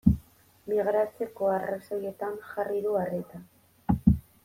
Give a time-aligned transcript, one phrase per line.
[0.71, 3.43] Migratzeko arrazoietan jarri du arreta.